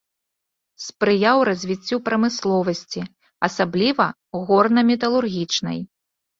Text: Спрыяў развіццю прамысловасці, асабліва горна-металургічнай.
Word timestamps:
Спрыяў 0.85 1.37
развіццю 1.49 1.95
прамысловасці, 2.07 3.05
асабліва 3.51 4.05
горна-металургічнай. 4.51 5.79